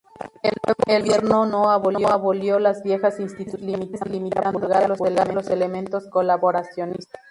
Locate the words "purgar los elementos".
4.97-6.07